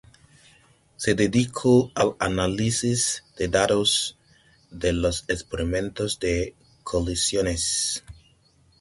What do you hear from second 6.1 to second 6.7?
de